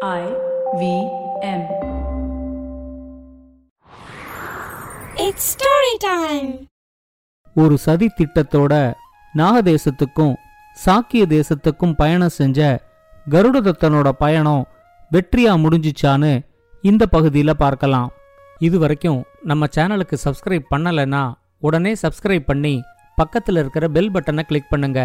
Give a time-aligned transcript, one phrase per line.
[0.00, 0.24] I
[0.74, 0.82] V
[1.44, 1.62] M.
[5.18, 6.50] It's story time.
[7.56, 8.72] ஒரு சதி திட்டத்தோட
[9.34, 10.34] நாகதேசத்துக்கும்
[10.76, 12.60] சாக்கிய தேசத்துக்கும் பயணம் செஞ்ச
[13.26, 14.62] கருடதத்தனோட பயணம்
[15.10, 16.32] வெற்றியா முடிஞ்சிச்சான்னு
[16.84, 18.08] இந்த பகுதியில பார்க்கலாம்
[18.60, 21.22] இது வரைக்கும் நம்ம சேனலுக்கு சப்ஸ்கிரைப் பண்ணலைன்னா
[21.62, 22.74] உடனே சப்ஸ்கிரைப் பண்ணி
[23.18, 25.00] பக்கத்தில் இருக்கிற பெல் பட்டனை கிளிக் பண்ணுங்க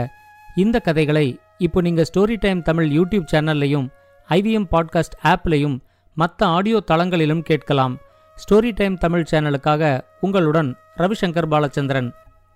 [0.57, 1.27] இந்த கதைகளை
[1.59, 3.87] இப்போ நீங்க ஸ்டோரி டைம் தமிழ் யூடியூப் சேனல்லையும்
[4.29, 5.81] ஐவிஎம் பாட்காஸ்ட் ஆப்லையும்
[6.13, 8.01] மற்ற ஆடியோ தளங்களிலும் கேட்கலாம்
[8.37, 12.09] ஸ்டோரி டைம் தமிழ் சேனலுக்காக உங்களுடன் ரவிசங்கர் பாலச்சந்திரன்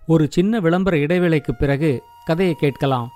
[0.06, 3.10] ஒரு சின்ன விளம்பர இடைவேளைக்கு பிறகு கதையை கேட்கலாம்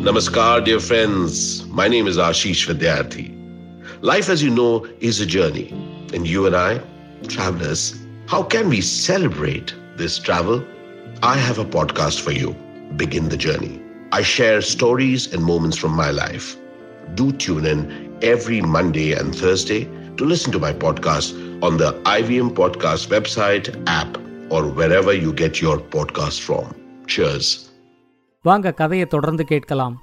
[0.00, 1.32] Namaskar, dear friends.
[1.68, 3.24] My name is Ashish Vidyarthi.
[4.00, 5.66] Life, as you know, is a journey.
[6.14, 6.80] And you and I,
[7.26, 7.82] travelers,
[8.26, 10.64] how can we celebrate this travel?
[11.22, 12.50] I have a podcast for you.
[12.96, 13.74] Begin the journey.
[14.12, 16.46] I share stories and moments from my life.
[17.14, 17.80] Do tune in
[18.22, 19.80] every Monday and Thursday
[20.16, 21.28] to listen to my podcast
[21.62, 24.16] on the IVM Podcast website, app,
[24.50, 26.66] or wherever you get your podcast from.
[27.06, 27.48] Cheers.
[28.44, 29.96] வாங்க கதையை தொடர்ந்து கேட்கலாம்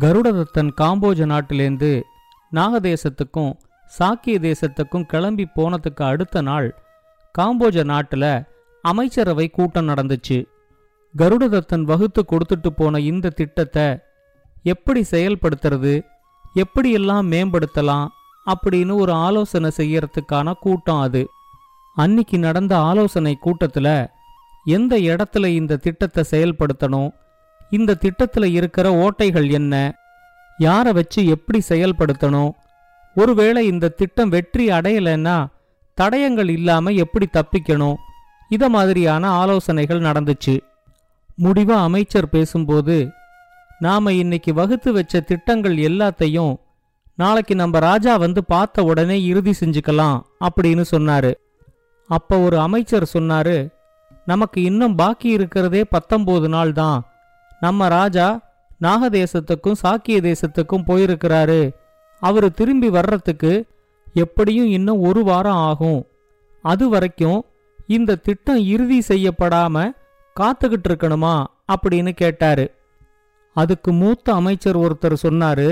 [0.00, 1.90] கருடதத்தன் காம்போஜ நாட்டிலேருந்து
[2.52, 3.52] நாகதேசத்துக்கும்
[3.98, 6.68] சாக்கிய தேசத்துக்கும் கிளம்பி போனதுக்கு அடுத்த நாள்
[7.38, 8.30] காம்போஜ நாட்டில்
[8.84, 10.38] அமைச்சரவை கூட்டம் நடந்துச்சு
[11.16, 13.98] கருடதத்தன் வகுத்து கொடுத்துட்டு போன இந்த திட்டத்தை
[14.62, 16.02] எப்படி செயல்படுத்துறது?
[16.54, 18.06] எப்படியெல்லாம் மேம்படுத்தலாம்?
[18.46, 21.28] அப்படின்னு ஒரு ஆலோசனை செய்யறதுக்கான கூட்டம் அது.
[21.96, 24.08] அன்னிக்கு நடந்த ஆலோசனை கூட்டத்தில்
[24.64, 27.10] எந்த இடத்துல இந்த திட்டத்தை செயல்படுத்தணும்?
[27.70, 29.98] இந்த திட்டத்தில் இருக்கிற ஓட்டைகள் என்ன?
[30.58, 32.50] யாரை வச்சு எப்படி செயல்படுத்தணும்?
[33.14, 35.46] ஒருவேளை இந்த திட்டம் வெற்றி அடையலைன்னா
[36.00, 37.94] தடயங்கள் இல்லாமல் எப்படி தப்பிக்கணும்?
[38.48, 40.60] இத மாதிரியான ஆலோசனைகள் நடந்துச்சு.
[41.42, 43.10] முடிவா அமைச்சர் பேசும்போது
[43.78, 46.54] நாம இன்னைக்கு வகுத்து வச்ச திட்டங்கள் எல்லாத்தையும்
[47.14, 51.34] நாளைக்கு நம்ம ராஜா வந்து பார்த்த உடனே இறுதி செஞ்சுக்கலாம் அப்படின்னு சொன்னாரு.
[52.06, 53.68] அப்ப ஒரு அமைச்சர் சொன்னாரு
[54.24, 57.06] நமக்கு இன்னும் பாக்கி இருக்கிறதே பத்தொன்பது நாள் தான்.
[57.60, 58.40] நம்ம ராஜா
[58.82, 61.70] நாகதேசத்துக்கும் சாக்கிய தேசத்துக்கும் போயிருக்கிறாரு.
[62.20, 63.66] அவர் திரும்பி வர்றதுக்கு
[64.14, 66.06] எப்படியும் இன்னும் ஒரு வாரம் ஆகும்.
[66.62, 67.44] அது வரைக்கும்
[67.86, 69.92] இந்த திட்டம் இறுதி செய்யப்படாம
[70.40, 72.66] காத்துக்கிட்டு இருக்கணுமா அப்படின்னு கேட்டாரு.
[73.56, 75.68] அதுக்கு மூத்த அமைச்சர் ஒருத்தர் சொன்னாரு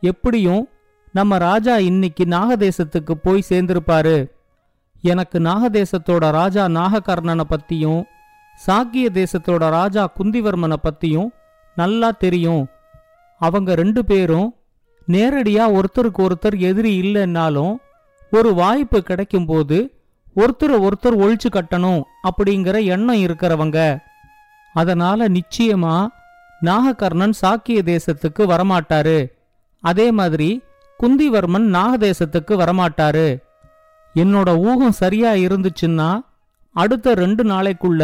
[0.00, 0.68] எப்படியும்
[1.12, 4.30] நம்ம ராஜா இன்னைக்கு நாகதேசத்துக்கு போய் சேர்ந்திருப்பாரு.
[5.02, 8.02] எனக்கு நாகதேசத்தோட ராஜா நாககர்ணனை பத்தியும்
[8.66, 11.30] சாக்கிய தேசத்தோட ராஜா குந்திவர்மனை பத்தியும்
[11.74, 12.66] நல்லா தெரியும்.
[13.40, 14.54] அவங்க ரெண்டு பேரும்
[15.08, 17.74] நேரடியா ஒருத்தருக்கு ஒருத்தர் எதிரி இல்லைன்னாலும்
[18.30, 19.78] ஒரு வாய்ப்பு கிடைக்கும்போது
[20.36, 23.78] ஒருத்தரை ஒருத்தர் ஒழிச்சு கட்டணும் அப்படிங்கிற எண்ணம் இருக்கிறவங்க.
[24.74, 25.94] அதனால நிச்சயமா
[26.62, 29.18] நாககர்ணன் சாக்கிய தேசத்துக்கு வரமாட்டாரு.
[29.82, 30.50] அதே மாதிரி
[31.00, 33.28] குந்திவர்மன் நாகதேசத்துக்கு வரமாட்டாரு.
[34.14, 36.10] என்னோட ஊகம் சரியா இருந்துச்சுன்னா
[36.76, 38.02] அடுத்த ரெண்டு நாளைக்குள்ள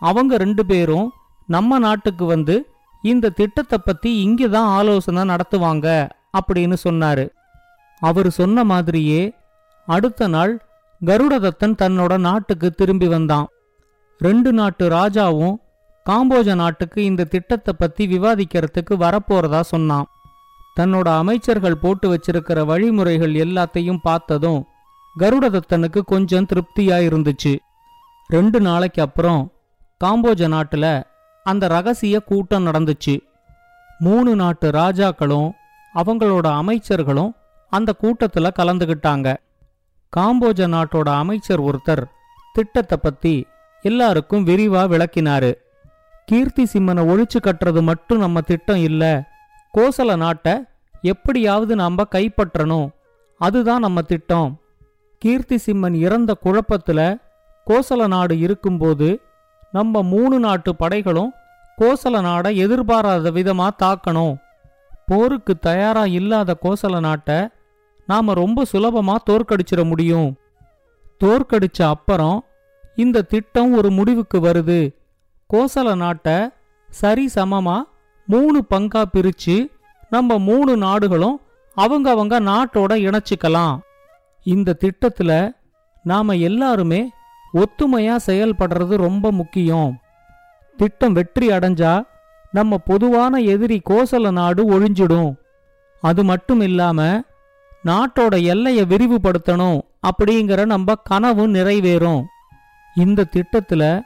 [0.00, 1.08] அவங்க ரெண்டு பேரும்
[1.48, 2.56] நம்ம நாட்டுக்கு வந்து
[3.02, 5.88] இந்த திட்டத்தை பத்தி இங்கே தான் ஆலோசனை நடத்துவாங்க
[6.38, 7.24] அப்படின்னு சொன்னாரு.
[8.02, 9.22] அவர் சொன்ன மாதிரியே
[9.88, 10.52] அடுத்த நாள்
[11.06, 13.46] கருடதத்தன் தன்னோட நாட்டுக்கு திரும்பி வந்தான்.
[14.18, 15.56] ரெண்டு நாட்டு ராஜாவும்
[16.10, 20.06] காம்போஜ நாட்டுக்கு இந்த திட்டத்தை பத்தி விவாதிக்கிறதுக்கு வரப்போறதா சொன்னான்.
[20.80, 24.64] தன்னோட அமைச்சர்கள் போட்டு வச்சிருக்கிற வழிமுறைகள் எல்லாத்தையும் பார்த்ததும்
[25.18, 27.58] கருடதத்தனுக்கு கொஞ்சம் திருப்தியா இருந்துச்சு.
[28.26, 29.52] ரெண்டு நாளைக்கு அப்புறம்
[30.04, 31.04] காம்போஜ நாட்டுல
[31.42, 33.20] அந்த ரகசிய கூட்டம் நடந்துச்சு.
[33.98, 35.50] மூணு நாட்டு ராஜாக்களும்
[35.94, 37.30] அவங்களோட அமைச்சர்களும்
[37.70, 39.36] அந்த கூட்டத்துல கலந்துகிட்டாங்க.
[40.16, 42.04] காம்போஜ நாட்டோட அமைச்சர் ஒருத்தர்
[42.52, 43.46] திட்டத்தை பத்தி
[43.82, 45.54] எல்லாருக்கும் விரிவா விளக்கினாரு.
[46.24, 49.28] கீர்த்தி சிம்மனை ஒழிச்சு கட்டுறது மட்டும் நம்ம திட்டம் இல்ல.
[49.74, 50.64] கோசல நாட்டை
[51.02, 52.90] எப்படியாவது நாம கைப்பற்றணும்.
[53.38, 54.60] அதுதான் நம்ம திட்டம்.
[55.18, 57.20] கீர்த்தி சிம்மன் இறந்த குழப்பத்துல
[57.66, 59.20] கோசல நாடு இருக்கும்போது
[59.72, 61.32] நம்ம மூணு நாட்டு படைகளும்
[61.78, 64.36] கோசல நாடை எதிர்பாராத விதமா தாக்கணும்.
[65.06, 67.48] போருக்கு தயாரா இல்லாத கோசல நாட்டை
[68.06, 70.36] நாம ரொம்ப சுலபமா தோற்கடிச்சிட முடியும்.
[71.24, 72.44] தோற்கடிச்ச அப்புறம்
[72.94, 74.94] இந்த திட்டம் ஒரு முடிவுக்கு வருது.
[75.54, 76.48] கோசல நாட்டை
[76.88, 77.82] சரி சமமா
[78.26, 79.66] மூணு பங்கா பிரிச்சு
[80.10, 81.40] நம்ம மூணு நாடுகளும்
[81.74, 83.78] அவங்க அவங்க நாட்டோட இணைச்சிக்கலாம்.
[84.42, 85.56] இந்த திட்டத்துல
[86.02, 87.10] நாம எல்லாருமே
[87.54, 89.98] ஒத்துமையா செயல்படுறது ரொம்ப முக்கியம்.
[90.76, 92.02] திட்டம் வெற்றி அடைஞ்சா
[92.50, 95.34] நம்ம பொதுவான எதிரி கோசல நாடு ஒழிஞ்சிடும்.
[96.00, 97.22] அது மட்டும் இல்லாம
[97.84, 99.78] நாட்டோட எல்லையை விரிவுபடுத்தணும்
[100.08, 102.22] அப்படிங்கிற நம்ம கனவு நிறைவேறும்.
[102.94, 104.02] இந்த திட்டத்தில்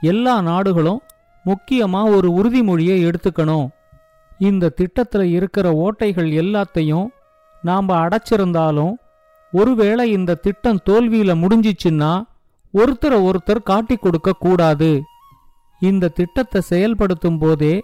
[0.00, 1.00] எல்லா நாடுகளும்
[1.44, 3.68] முக்கியமாக ஒரு உறுதிமொழியை எடுத்துக்கணும்.
[4.38, 7.06] இந்த திட்டத்தில் இருக்கிற ஓட்டைகள் எல்லாத்தையும்
[7.62, 8.92] நாம் அடைச்சிருந்தாலும்
[9.52, 12.12] ஒருவேளை இந்த திட்டம் தோல்வியில் முடிஞ்சிச்சுன்னா
[12.74, 15.02] ஒருத்தரை ஒருத்தர் காட்டி கொடுக்க கூடாது.
[15.80, 17.74] இந்த திட்டத்தை செயல்படுத்தும் போதே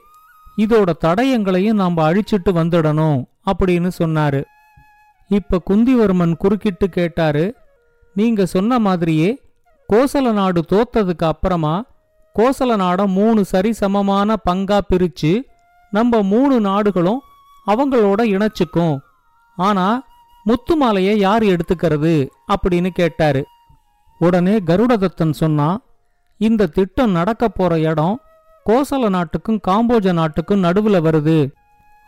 [0.57, 3.19] இதோட தடயங்களையும் நாம் அழிச்சிட்டு வந்துடணும்
[3.51, 4.43] அப்படின்னு சொன்னாரு.
[5.29, 7.55] இப்ப குந்திவர்மன் குறுக்கிட்டு கேட்டாரு
[8.15, 9.41] நீங்க சொன்ன மாதிரியே
[9.93, 11.85] கோசல நாடு தோத்ததுக்கு அப்புறமா
[12.39, 15.41] கோசல நாட மூணு சரிசமமான பங்கா பிரிச்சு
[15.91, 17.21] நம்ம மூணு நாடுகளும்
[17.67, 18.99] அவங்களோட இணைச்சுக்கும்.
[19.57, 20.07] ஆனா
[20.47, 22.29] முத்துமாலையை யார் எடுத்துக்கிறது?
[22.49, 23.47] அப்படின்னு கேட்டாரு.
[24.19, 25.81] உடனே கருடதத்தன் சொன்னா
[26.37, 28.21] இந்த திட்டம் நடக்க போற இடம்
[28.67, 31.53] கோசல நாட்டுக்கும் காம்போஜ நாட்டுக்கும் நடுவுல வருது.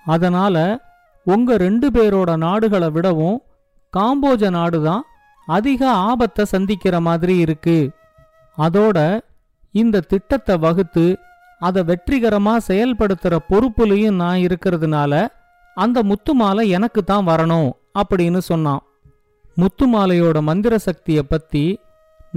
[0.04, 0.84] அதனால
[1.32, 3.38] உங்க ரெண்டு பேரோட நாடுகளை விடவும்
[3.92, 5.02] காம்போஜ நாடு தான்
[5.48, 7.78] அதிக ஆபத்தை சந்திக்கிற மாதிரி இருக்கு.
[8.58, 8.98] அதோட
[9.74, 11.06] இந்த திட்டத்தை வகுத்து
[11.60, 15.12] அதை வெற்றிகரமா செயல்படுத்துற பொறுப்புலையும் நான் இருக்கிறதுனால
[15.76, 18.82] அந்த முத்துமாலை எனக்கு தான் வரணும் அப்படின்னு சொன்னான்.
[19.56, 21.64] முத்துமாலையோட மந்திர சக்தியை பத்தி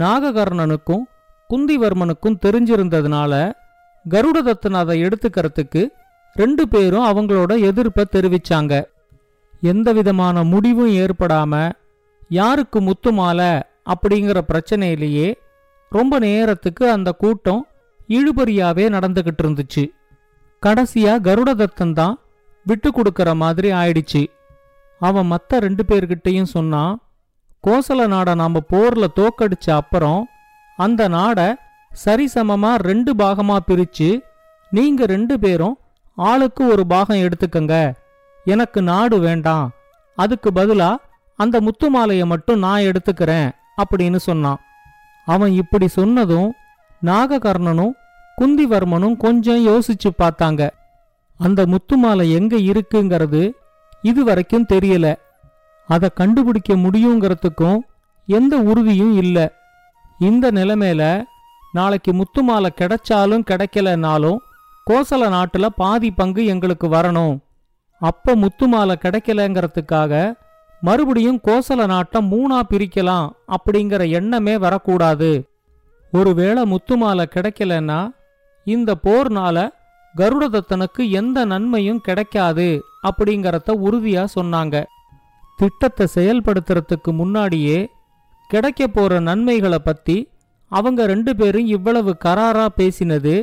[0.01, 1.03] நாககர்ணனுக்கும்
[1.49, 3.33] குந்திவர்மனுக்கும் தெரிஞ்சிருந்ததுனால
[4.05, 5.81] கருடதத்தன் அதை எடுத்துக்கிறதுக்கு
[6.33, 8.83] ரெண்டு பேரும் அவங்களோட எதிர்ப்பை தெரிவிச்சாங்க.
[9.61, 11.71] எந்த விதமான முடிவும் ஏற்படாம
[12.29, 13.61] யாருக்கு முத்துமால?
[13.91, 15.33] அப்படிங்கிற பிரச்சனையிலேயே
[15.89, 17.67] ரொம்ப நேரத்துக்கு அந்த கூட்டம்
[18.07, 19.83] இழுபறியாவே நடந்துகிட்டு இருந்துச்சு.
[20.63, 22.19] கடைசியா கருடதத்தன் தான்
[22.65, 24.27] விட்டு கொடுக்கற மாதிரி ஆயிடுச்சு.
[24.99, 26.99] அவன் மற்ற ரெண்டு பேர்கிட்டயும் சொன்னான்
[27.63, 30.27] கோசல நாடை நாம போர்ல தோக்கடிச்ச அப்புறம்
[30.77, 31.55] அந்த நாடை
[32.05, 34.19] சரிசமமா ரெண்டு பாகமா பிரிச்சு
[34.69, 35.77] நீங்க ரெண்டு பேரும்
[36.15, 37.93] ஆளுக்கு ஒரு பாகம் எடுத்துக்கங்க.
[38.45, 39.71] எனக்கு நாடு வேண்டாம்.
[40.15, 40.95] அதுக்கு பதிலா
[41.35, 44.59] அந்த முத்துமாலையை மட்டும் நான் எடுத்துக்கிறேன் அப்படின்னு சொன்னான்.
[45.25, 46.53] அவன் இப்படி சொன்னதும்
[47.05, 47.91] நாககர்ணனும்
[48.41, 50.69] குந்திவர்மனும் கொஞ்சம் யோசிச்சு பார்த்தாங்க.
[51.37, 53.51] அந்த முத்துமாலை எங்க இருக்குங்கிறது
[54.01, 55.15] இதுவரைக்கும் தெரியல.
[55.87, 57.79] அதை கண்டுபிடிக்க முடியுங்கிறதுக்கும்
[58.25, 59.49] எந்த உறுதியும் இல்லை.
[60.19, 61.23] இந்த நிலைமையில
[61.71, 64.37] நாளைக்கு முத்துமாலை கிடைச்சாலும் கிடைக்கலனாலும்
[64.89, 67.35] கோசல நாட்டுல பாதி பங்கு எங்களுக்கு வரணும்.
[68.01, 70.33] அப்ப முத்துமாலை கிடைக்கலங்கிறதுக்காக
[70.81, 75.31] மறுபடியும் கோசல நாட்டை மூணா பிரிக்கலாம் அப்படிங்கிற எண்ணமே வரக்கூடாது.
[76.11, 78.09] ஒருவேளை முத்துமாலை கிடைக்கலன்னா
[78.63, 79.69] இந்த போர்னால
[80.17, 82.67] கருடதத்தனுக்கு எந்த நன்மையும் கிடைக்காது
[83.07, 84.83] அப்படிங்கறத உறுதியா சொன்னாங்க.
[85.57, 87.89] திட்டத்தை செயல்படுத்துறதுக்கு முன்னாடியே
[88.47, 90.29] கிடைக்க போற நன்மைகளை பத்தி
[90.71, 93.35] அவங்க ரெண்டு பேரும் இவ்வளவு கராரா பேசினது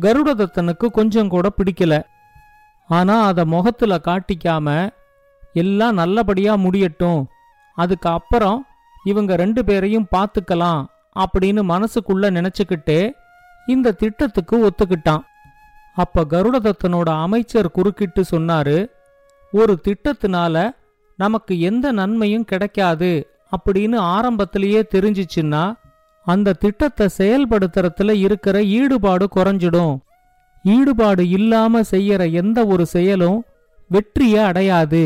[0.00, 2.02] கருடதத்தனுக்கு கொஞ்சம் கூட பிடிக்கல.
[2.88, 4.88] ஆனா அத முகத்துல காட்டிக்காம
[5.52, 7.26] எல்லாம் நல்லபடியா முடியட்டும்.
[7.74, 8.66] அதுக்கு அப்புறம்
[9.04, 10.84] இவங்க ரெண்டு பேரையும் பார்த்துக்கலாம்
[11.14, 13.10] அப்படின்னு மனசுக்குள்ள நினைச்சுக்கிட்டே
[13.66, 15.24] இந்த திட்டத்துக்கு ஒத்துக்கிட்டான்.
[15.94, 18.76] அப்ப கருடதத்தனோட அமைச்சர் குறுக்கிட்டு சொன்னாரு
[19.52, 20.70] ஒரு திட்டத்தினால
[21.16, 23.10] நமக்கு எந்த நன்மையும் கிடைக்காது
[23.56, 25.62] அப்படின்னு ஆரம்பத்திலேயே தெரிஞ்சிச்சுன்னா
[26.28, 29.94] அந்த திட்டத்தை செயல்படுத்துறதுல இருக்கிற ஈடுபாடு குறைஞ்சிடும்.
[30.76, 33.38] ஈடுபாடு இல்லாம செய்யற எந்த ஒரு செயலும்
[33.94, 35.02] வெற்றியை அடையாது.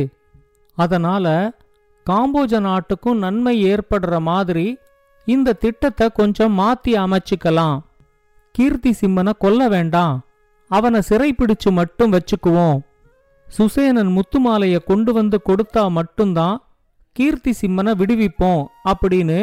[0.78, 1.26] அதனால
[2.06, 4.66] காம்போஜ நாட்டுக்கும் நன்மை ஏற்படுற மாதிரி
[5.26, 7.76] இந்த திட்டத்தை கொஞ்சம் மாத்தி அமைச்சுக்கலாம்.
[8.54, 10.14] கீர்த்தி சிம்மனை கொல்ல வேண்டாம்.
[10.70, 12.78] அவனை சிறைப்பிடிச்சு மட்டும் வச்சுக்குவோம்.
[13.46, 16.56] சுசேனன் முத்துமாலைய கொண்டு வந்து கொடுத்தா மட்டும்தான்
[17.16, 19.38] கீர்த்தி சிம்மனை விடுவிப்போம் அப்படின்னு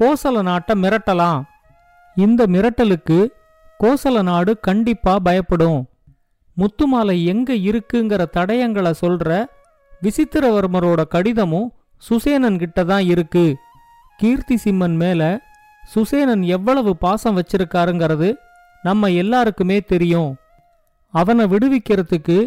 [0.00, 1.42] கோசல நாட்டை மிரட்டலாம்.
[2.16, 3.28] இந்த மிரட்டலுக்கு
[3.82, 5.88] கோசல நாடு கண்டிப்பா பயப்படும்.
[6.56, 9.44] முத்துமாலை எங்க இருக்குங்கிற தடயங்களை சொல்ற
[10.02, 11.72] விசித்திரவர்மரோட கடிதமும்
[12.08, 13.56] சுசேனன் கிட்ட தான் இருக்கு.
[14.16, 15.22] கீர்த்தி சிம்மன் மேல
[15.94, 18.34] சுசேனன் எவ்வளவு பாசம் வச்சிருக்காருங்கிறது
[18.82, 20.36] நம்ம எல்லாருக்குமே தெரியும்.
[21.14, 22.38] அவனை விடுவிக்கிறதுக்கு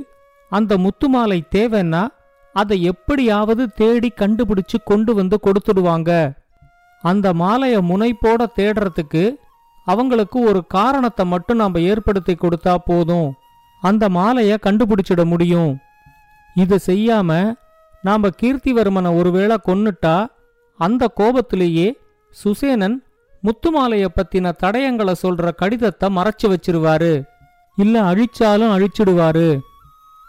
[0.49, 2.07] அந்த முத்துமாலை தேவைன்னா
[2.53, 6.11] அதை எப்படியாவது தேடி கண்டுபிடிச்சு கொண்டு வந்து கொடுத்துடுவாங்க.
[7.01, 9.35] அந்த மாலையை முனைப்போட தேடுறதுக்கு
[9.85, 13.33] அவங்களுக்கு ஒரு காரணத்தை மட்டும் நாம ஏற்படுத்தி கொடுத்தா போதும்.
[13.81, 15.77] அந்த மாலையை கண்டுபிடிச்சிட முடியும்.
[16.55, 17.53] இதை செய்யாம
[18.01, 20.27] நாம கீர்த்திவர்மனை ஒருவேளை கொன்னுட்டா
[20.77, 21.91] அந்த கோபத்திலேயே
[22.43, 22.97] சுசேனன்
[23.43, 27.23] முத்துமாலைய பத்தின தடயங்களை சொல்ற கடிதத்தை மறைச்சு வச்சிருவாரு.
[27.75, 29.59] இல்ல அழிச்சாலும் அழிச்சிடுவாரு.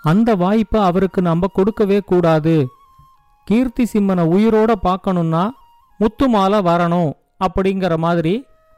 [0.03, 2.69] அந்த வாய்ப்பை அவருக்கு நம்ம கொடுக்கவே கூடாது.
[3.45, 5.50] கீர்த்தி சிம்மனை உயிரோட பார்க்கணும்னா
[6.00, 7.11] முத்துமாலை வரணும்
[7.47, 8.35] அப்படிங்கிற மாதிரி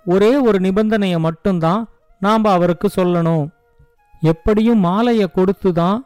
[0.06, 1.82] ஒரே ஒரு நிபந்தனையை மட்டும்தான்
[2.22, 3.44] நாம் அவருக்கு சொல்லணும்.
[4.30, 5.98] எப்படியும் மாலையை கொடுத்து தான்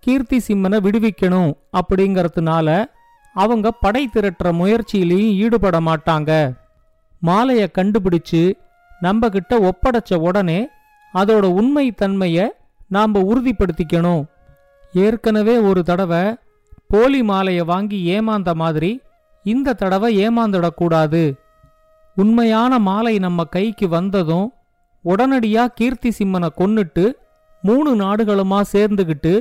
[0.00, 2.68] கீர்த்தி சிம்மனை விடுவிக்கணும் அப்படிங்கிறதுனால
[3.36, 6.30] அவங்க படை திரட்டுற முயற்சியிலையும் ஈடுபட மாட்டாங்க.
[7.22, 8.42] மாலையை கண்டுபிடிச்சு
[9.00, 10.60] நம்ம கிட்ட ஒப்படைச்ச உடனே
[11.14, 12.46] அதோட உண்மை தன்மையை
[12.88, 14.22] நாம் உறுதிப்படுத்திக்கணும்.
[15.04, 16.22] ஏற்கனவே ஒரு தடவை
[16.92, 18.90] போலி மாலையை வாங்கி ஏமாந்த மாதிரி
[19.44, 21.22] இந்த தடவை ஏமாந்துடக்கூடாது.
[22.16, 24.52] உண்மையான மாலை நம்ம கைக்கு வந்ததும்
[25.04, 27.04] உடனடியா கீர்த்தி சிம்மனை கொன்னுட்டு
[27.62, 29.32] மூணு நாடுகளுமா சேர்ந்துகிட்டு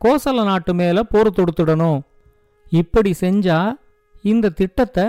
[0.00, 2.00] கோசல நாட்டு மேல போர் தொடுத்துடணும்.
[2.70, 3.58] இப்படி செஞ்சா
[4.22, 5.04] இந்த திட்டத்தை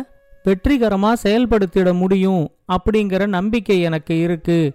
[0.45, 4.71] வெற்றிகரமா செயல்படுத்திட முடியும் அப்படிங்கிற நம்பிக்கை எனக்கு இருக்கு.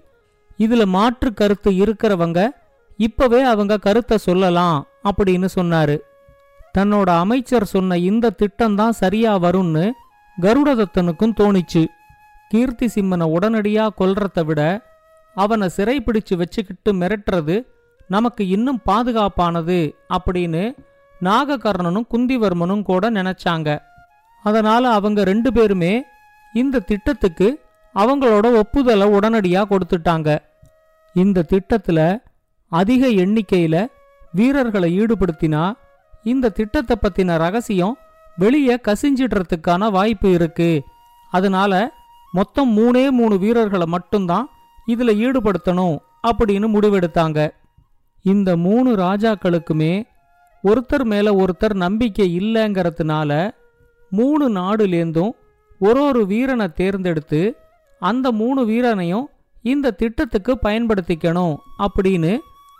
[0.59, 2.49] இதுல மாற்று கருத்து இருக்கிறவங்க
[2.97, 5.97] இப்பவே அவங்க கருத்தை சொல்லலாம் அப்படின்னு சொன்னாரு.
[6.79, 9.91] தன்னோட அமைச்சர் சொன்ன இந்த திட்டம்தான் சரியா வரும்னு
[10.41, 11.87] கருடதத்தனுக்கும் தோணிச்சு.
[12.49, 14.61] கீர்த்தி சிம்மனை உடனடியா கொல்றத விட
[15.35, 17.67] அவனை சிறைப்பிடிச்சு வச்சுக்கிட்டு மிரட்டுறது
[18.09, 20.77] நமக்கு இன்னும் பாதுகாப்பானது அப்படின்னு
[21.23, 23.79] நாககர்ணனும் குந்திவர்மனும் கூட நினைச்சாங்க.
[24.43, 26.05] அதனால அவங்க ரெண்டு பேருமே
[26.55, 27.61] இந்த திட்டத்துக்கு
[27.95, 30.39] அவங்களோட ஒப்புதலை உடனடியா கொடுத்துட்டாங்க.
[31.15, 32.23] இந்த திட்டத்துல
[32.69, 33.87] அதிக எண்ணிக்கையில
[34.33, 35.73] வீரர்களை ஈடுபடுத்தினா
[36.25, 37.99] இந்த திட்டத்தை பத்தின ரகசியம்
[38.37, 40.83] வெளியே கசிஞ்சிடுறதுக்கான வாய்ப்பு இருக்கு.
[41.31, 41.93] அதனால
[42.33, 44.49] மொத்தம் மூணே மூணு வீரர்களை மட்டும்தான்
[44.87, 45.97] இதுல ஈடுபடுத்தணும்
[46.29, 47.51] அப்படின்னு முடிவெடுத்தாங்க.
[48.23, 50.03] இந்த மூணு ராஜாக்களுக்குமே
[50.65, 53.51] ஒருத்தர் மேல ஒருத்தர் நம்பிக்கை இல்லைங்கிறதுனால
[54.11, 55.31] மூணு நாடுலேருந்தும்
[55.79, 57.57] ஒரு ஒரு வீரனை தேர்ந்தெடுத்து
[58.01, 59.27] அந்த மூணு வீரனையும்
[59.63, 62.39] இந்த திட்டத்துக்கு பயன்படுத்திக்கணும் அப்படின்னு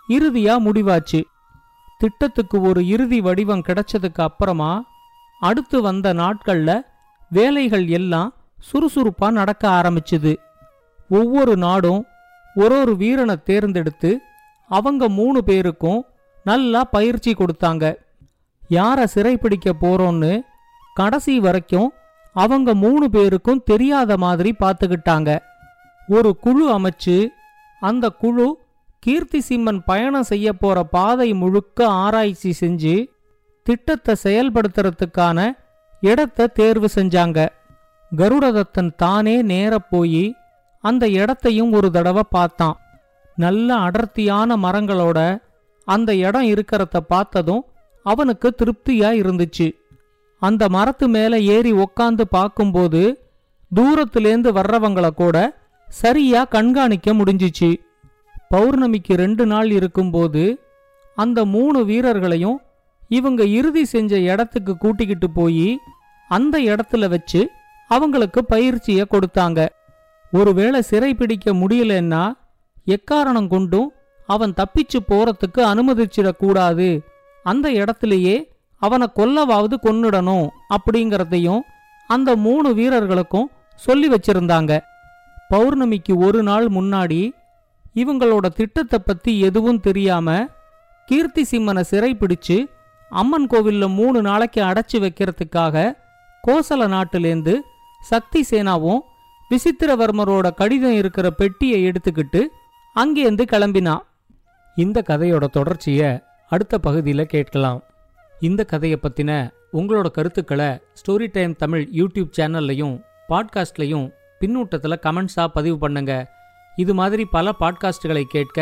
[0.09, 1.23] இறுதியா முடிவாச்சு.
[2.01, 4.71] திட்டத்துக்கு ஒரு இறுதி வடிவம் கிடைச்சதுக்கு அப்புறமா
[5.39, 6.71] அடுத்து வந்த நாட்கள்ல
[7.29, 8.29] வேலைகள் எல்லாம்
[8.67, 10.33] சுறுசுறுப்பா நடக்க ஆரம்பிச்சுது.
[11.09, 12.01] ஒவ்வொரு நாடும்
[12.55, 14.11] ஒரு ஒரு வீரனை தேர்ந்தெடுத்து
[14.69, 15.99] அவங்க மூணு பேருக்கும்
[16.43, 17.85] நல்லா பயிற்சி கொடுத்தாங்க.
[18.77, 20.33] யாரை சிறைப்பிடிக்க போறோம்னு
[20.93, 21.89] கடைசி வரைக்கும்
[22.43, 25.29] அவங்க மூணு பேருக்கும் தெரியாத மாதிரி பார்த்துக்கிட்டாங்க.
[26.07, 27.17] ஒரு குழு அமைச்சு
[27.89, 28.47] அந்த குழு
[29.03, 32.95] கீர்த்தி சிம்மன் பயணம் செய்ய போற பாதை முழுக்க ஆராய்ச்சி செஞ்சு
[33.63, 35.57] திட்டத்தை செயல்படுத்துறதுக்கான
[36.01, 37.39] இடத்தை தேர்வு செஞ்சாங்க.
[38.17, 40.35] கருடதத்தன் தானே நேர போய்
[40.79, 42.77] அந்த இடத்தையும் ஒரு தடவை பார்த்தான்.
[43.35, 45.19] நல்ல அடர்த்தியான மரங்களோட
[45.87, 47.65] அந்த இடம் இருக்கிறத பார்த்ததும்
[48.03, 49.67] அவனுக்கு திருப்தியா இருந்துச்சு.
[50.39, 53.01] அந்த மரத்து மேல ஏறி உக்காந்து பார்க்கும்போது
[53.75, 55.37] தூரத்திலேந்து வர்றவங்கள கூட
[55.87, 57.71] சரியா கண்காணிக்க முடிஞ்சிச்சு.
[58.51, 60.43] பௌர்ணமிக்கு ரெண்டு நாள் இருக்கும்போது
[61.15, 62.61] அந்த மூணு வீரர்களையும்
[63.07, 65.79] இவங்க இறுதி செஞ்ச இடத்துக்கு கூட்டிக்கிட்டு போய்
[66.29, 67.49] அந்த இடத்துல வச்சு
[67.87, 69.67] அவங்களுக்கு பயிற்சியை கொடுத்தாங்க.
[70.31, 72.31] ஒருவேளை சிறை பிடிக்க முடியலன்னா
[72.85, 73.91] எக்காரணம் கொண்டும்
[74.25, 76.99] அவன் தப்பிச்சு போறதுக்கு அனுமதிச்சிடக்கூடாது.
[77.43, 78.35] அந்த இடத்துலயே
[78.77, 81.59] அவனை கொல்லவாவது கொன்னுடணும் அப்படிங்கிறதையும்
[82.07, 84.79] அந்த மூணு வீரர்களுக்கும் சொல்லி வச்சிருந்தாங்க.
[85.49, 87.21] பௌர்ணமிக்கு ஒரு நாள் முன்னாடி
[87.95, 90.47] இவங்களோட திட்டத்தை பத்தி எதுவும் தெரியாம
[91.05, 92.65] கீர்த்தி சிம்மனை சிறை பிடிச்சு
[93.09, 95.97] அம்மன் கோவில்ல மூணு நாளைக்கு அடைச்சு வைக்கிறதுக்காக
[96.47, 97.55] கோசல நாட்டிலேந்து
[98.01, 98.99] சக்தி சேனாவும்
[99.49, 102.45] விசித்திரவர்மரோட கடிதம் இருக்கிற பெட்டியை எடுத்துக்கிட்டு
[102.95, 103.97] அங்கேருந்து கிளம்பினா.
[104.75, 107.83] இந்த கதையோட தொடர்ச்சியை அடுத்த பகுதியில் கேட்கலாம்.
[108.39, 116.39] இந்த கதையை பற்றின உங்களோட கருத்துக்களை ஸ்டோரி டைம் தமிழ் யூடியூப் சேனல்லையும் பாட்காஸ்ட்லையும் பின்னூட்டத்தில் கமெண்ட்ஸாக பதிவு பண்ணுங்க.
[116.81, 118.59] இது மாதிரி பல பாட்காஸ்டுகளை கேட்க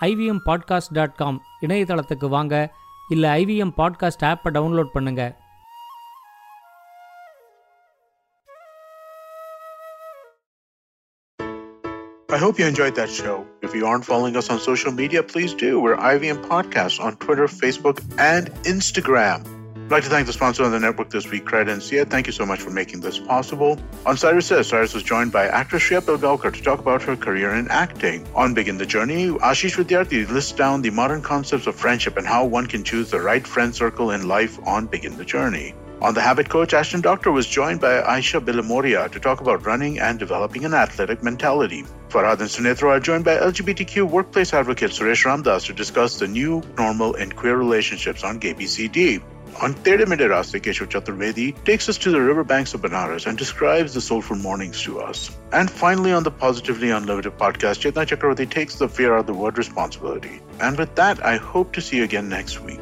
[0.00, 2.54] ஐவிஎம் பாட்காஸ்ட் டாட் காம் இணையதளத்துக்கு வாங்க
[3.08, 5.24] இல்லை ஐவிஎம் பாட்காஸ்ட் ஆப்பை டவுன்லோட் பண்ணுங்க
[12.28, 13.46] I hope you enjoyed that show.
[13.62, 15.78] If you aren't following us on social media, please do.
[15.78, 19.61] We're IVM Podcasts on Twitter, Facebook, and Instagram.
[19.92, 22.08] I'd like to thank the sponsor on the network this week, Credencia.
[22.08, 23.78] Thank you so much for making this possible.
[24.06, 27.54] On Cyrus Says, Cyrus was joined by actress Shreya Pilgaonkar to talk about her career
[27.54, 28.26] in acting.
[28.34, 32.46] On Begin the Journey, Ashish Vidyarthi lists down the modern concepts of friendship and how
[32.46, 35.74] one can choose the right friend circle in life on Begin the Journey.
[36.00, 40.00] On The Habit Coach, Ashton Doctor was joined by Aisha Bilamoria to talk about running
[40.00, 41.84] and developing an athletic mentality.
[42.08, 46.62] Farhad and Sunithra are joined by LGBTQ workplace advocate Suresh Ramdas to discuss the new
[46.78, 49.22] normal in queer relationships on GBCD.
[49.60, 53.94] On Tere Mere Raste, Keshav Chaturvedi takes us to the riverbanks of Banaras and describes
[53.94, 55.30] the soulful mornings to us.
[55.52, 59.34] And finally, on the Positively Unlimited podcast, Chetna Chakravarti takes the fear out of the
[59.34, 60.40] word responsibility.
[60.60, 62.80] And with that, I hope to see you again next week.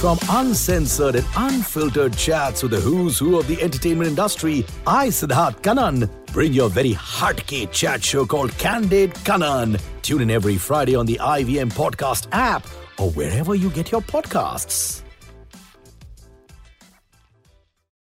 [0.00, 5.62] From uncensored and unfiltered chats with the who's who of the entertainment industry, I, Siddharth
[5.62, 9.80] Kanan, bring you a very hardcore chat show called Candid Kanan.
[10.06, 12.64] Tune in every Friday on the IVM Podcast app
[12.96, 15.02] or wherever you get your podcasts.